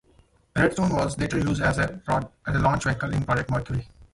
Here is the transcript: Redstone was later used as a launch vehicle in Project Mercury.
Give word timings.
Redstone 0.55 0.95
was 0.95 1.19
later 1.19 1.37
used 1.37 1.61
as 1.61 1.77
a 1.77 2.01
launch 2.47 2.85
vehicle 2.85 3.13
in 3.13 3.23
Project 3.23 3.51
Mercury. 3.51 3.87